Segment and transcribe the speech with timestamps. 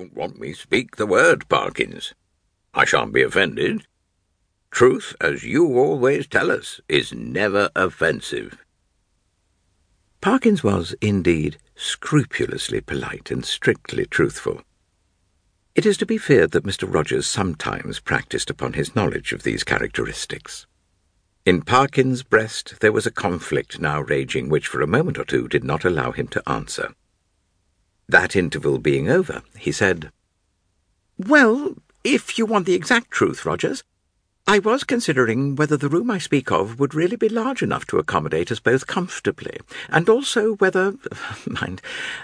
[0.00, 2.14] don't want me, speak the word, Parkins.
[2.72, 3.86] I shan't be offended.
[4.70, 8.64] Truth, as you always tell us, is never offensive.
[10.22, 14.62] Parkins was, indeed, scrupulously polite and strictly truthful.
[15.74, 16.90] It is to be feared that Mr.
[16.90, 20.66] Rogers sometimes practised upon his knowledge of these characteristics.
[21.44, 25.46] In Parkins' breast there was a conflict now raging which for a moment or two
[25.46, 26.94] did not allow him to answer.
[28.10, 30.10] That interval being over, he said,
[31.16, 33.84] Well, if you want the exact truth, Rogers,
[34.48, 37.98] I was considering whether the room I speak of would really be large enough to
[37.98, 39.58] accommodate us both comfortably,
[39.88, 40.94] and also whether,
[41.46, 41.80] mind,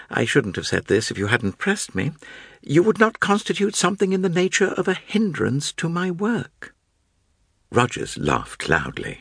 [0.09, 2.11] I shouldn't have said this if you hadn't pressed me,
[2.61, 6.75] you would not constitute something in the nature of a hindrance to my work.
[7.71, 9.19] Rogers laughed loudly.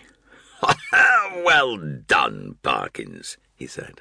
[1.44, 4.00] well done, Parkins, he said.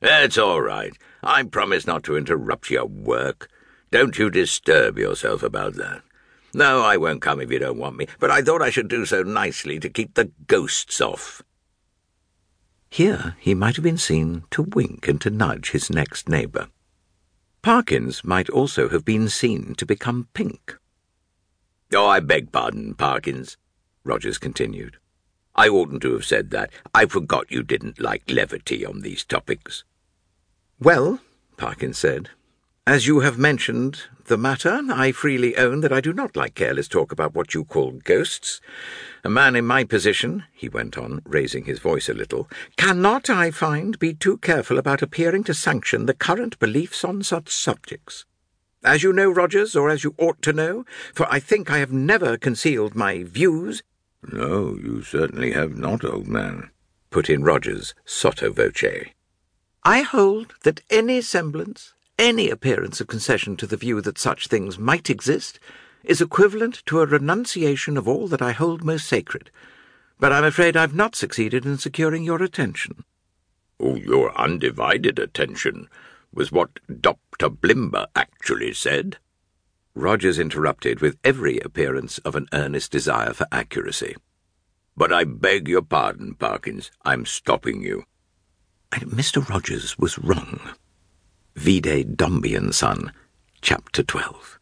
[0.00, 0.96] It's all right.
[1.22, 3.48] I promise not to interrupt your work.
[3.90, 6.02] Don't you disturb yourself about that.
[6.54, 9.04] No, I won't come if you don't want me, but I thought I should do
[9.04, 11.42] so nicely to keep the ghosts off.
[12.90, 16.68] Here he might have been seen to wink and to nudge his next neighbour.
[17.60, 20.76] Parkins might also have been seen to become pink.
[21.92, 23.56] Oh, I beg pardon, Parkins,
[24.04, 24.96] Rogers continued.
[25.54, 26.70] I oughtn't to have said that.
[26.94, 29.84] I forgot you didn't like levity on these topics.
[30.80, 31.18] Well,
[31.56, 32.30] Parkins said,
[32.86, 36.86] as you have mentioned the matter, I freely own that I do not like careless
[36.86, 38.60] talk about what you call ghosts.
[39.24, 43.50] A man in my position, he went on, raising his voice a little, cannot, I
[43.50, 48.24] find, be too careful about appearing to sanction the current beliefs on such subjects.
[48.84, 51.92] As you know, Rogers, or as you ought to know, for I think I have
[51.92, 53.82] never concealed my views.
[54.32, 56.70] No, you certainly have not, old man,
[57.10, 59.12] put in Rogers sotto voce.
[59.88, 64.78] I hold that any semblance any appearance of concession to the view that such things
[64.78, 65.58] might exist
[66.04, 69.50] is equivalent to a renunciation of all that I hold most sacred.
[70.20, 73.02] But I'm afraid I've not succeeded in securing your attention.
[73.80, 75.88] Oh, your undivided attention
[76.34, 77.48] was what Dr.
[77.48, 79.16] Blimber actually said.
[79.94, 84.16] Rogers interrupted with every appearance of an earnest desire for accuracy.
[84.94, 86.90] But I beg your pardon, Parkins.
[87.06, 88.04] I'm stopping you.
[88.92, 89.46] And Mr.
[89.48, 90.60] Rogers was wrong.
[91.54, 93.12] Vide Dombey and Son,
[93.60, 94.58] Chapter 12.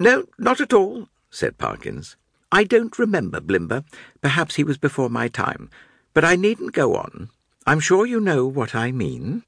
[0.00, 2.16] No, not at all, said Parkins.
[2.50, 3.84] I don't remember Blimber.
[4.22, 5.70] Perhaps he was before my time.
[6.14, 7.30] But I needn't go on.
[7.66, 9.44] I'm sure you know what I mean.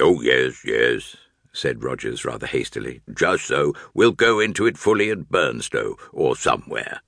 [0.00, 1.16] Oh, yes, yes,
[1.52, 3.02] said Rogers rather hastily.
[3.14, 3.74] Just so.
[3.92, 7.02] We'll go into it fully at Burnstow, or somewhere.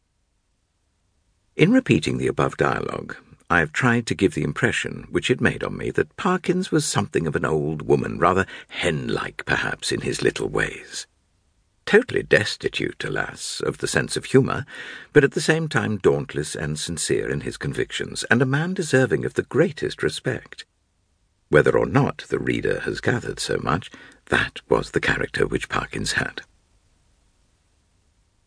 [1.56, 3.16] In repeating the above dialogue,
[3.48, 6.84] I have tried to give the impression which it made on me that Parkins was
[6.84, 11.06] something of an old woman, rather hen-like perhaps in his little ways.
[11.84, 14.66] Totally destitute, alas, of the sense of humour,
[15.12, 19.24] but at the same time dauntless and sincere in his convictions, and a man deserving
[19.24, 20.64] of the greatest respect.
[21.48, 23.92] Whether or not the reader has gathered so much,
[24.26, 26.42] that was the character which Parkins had.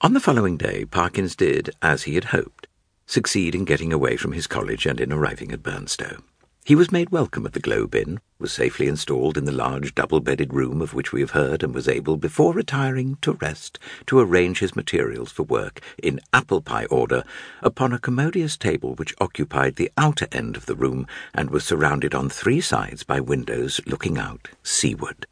[0.02, 2.68] On the following day, Parkins did as he had hoped
[3.10, 6.22] succeed in getting away from his college and in arriving at Burnstow.
[6.64, 10.54] He was made welcome at the Globe Inn, was safely installed in the large double-bedded
[10.54, 14.60] room of which we have heard, and was able, before retiring to rest, to arrange
[14.60, 17.24] his materials for work in apple pie order
[17.64, 22.14] upon a commodious table which occupied the outer end of the room and was surrounded
[22.14, 25.26] on three sides by windows looking out seaward.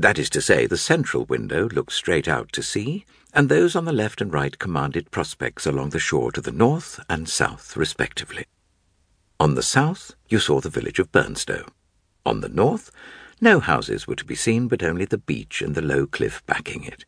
[0.00, 3.84] That is to say, the central window looked straight out to sea, and those on
[3.84, 8.46] the left and right commanded prospects along the shore to the north and south, respectively.
[9.38, 11.68] On the south, you saw the village of Burnstow.
[12.24, 12.90] On the north,
[13.42, 16.82] no houses were to be seen, but only the beach and the low cliff backing
[16.84, 17.04] it.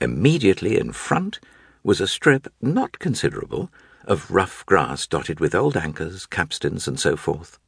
[0.00, 1.40] Immediately in front
[1.82, 3.68] was a strip, not considerable,
[4.04, 7.58] of rough grass dotted with old anchors, capstans, and so forth.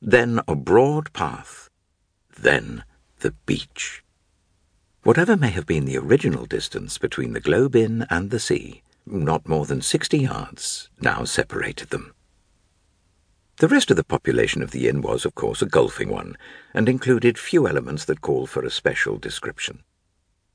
[0.00, 1.68] Then a broad path.
[2.38, 2.84] Then
[3.20, 4.02] the beach.
[5.02, 9.48] Whatever may have been the original distance between the Globe Inn and the sea, not
[9.48, 12.14] more than sixty yards now separated them.
[13.58, 16.36] The rest of the population of the inn was, of course, a golfing one,
[16.72, 19.82] and included few elements that call for a special description.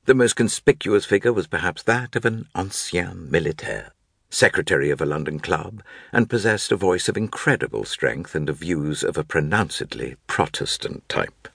[0.06, 3.92] The most conspicuous figure was perhaps that of an ancien militaire,
[4.30, 5.82] secretary of a London club,
[6.12, 11.48] and possessed a voice of incredible strength and of views of a pronouncedly Protestant type.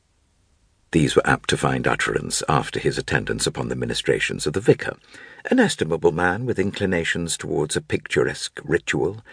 [0.91, 4.97] These were apt to find utterance after his attendance upon the ministrations of the vicar,
[5.45, 9.23] an estimable man with inclinations towards a picturesque ritual,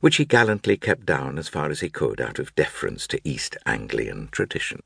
[0.00, 3.58] which he gallantly kept down as far as he could out of deference to East
[3.66, 4.82] Anglian tradition.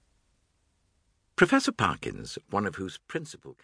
[1.37, 3.55] Professor Parkins, one of whose principal